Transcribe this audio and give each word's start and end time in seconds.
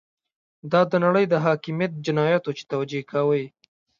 دا 0.71 0.81
د 0.91 0.93
نړۍ 1.05 1.25
د 1.29 1.35
حاکميت 1.45 1.91
جنايت 2.05 2.43
وو 2.45 2.55
چې 2.57 2.63
توجیه 2.71 3.01
يې 3.01 3.07
کاوه. 3.11 3.41